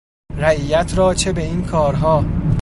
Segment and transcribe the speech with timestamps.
[0.37, 2.23] رعیت را چه به این کارها